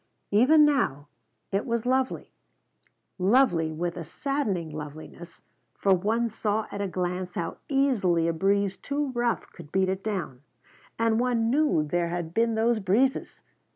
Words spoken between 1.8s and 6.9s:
lovely: lovely with a saddening loveliness, for one saw at a